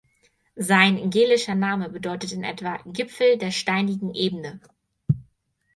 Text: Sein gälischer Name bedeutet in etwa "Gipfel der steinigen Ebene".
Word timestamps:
Sein 0.55 1.11
gälischer 1.11 1.53
Name 1.53 1.87
bedeutet 1.87 2.31
in 2.31 2.43
etwa 2.43 2.79
"Gipfel 2.87 3.37
der 3.37 3.51
steinigen 3.51 4.15
Ebene". 4.15 4.59